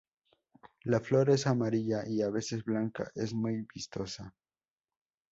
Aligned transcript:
La 0.85 0.99
flor 0.99 1.29
es 1.29 1.45
amarilla 1.45 2.01
y 2.09 2.23
a 2.23 2.31
veces 2.31 2.63
blanca, 2.65 3.11
es 3.13 3.35
muy 3.35 3.67
vistosa. 3.71 4.33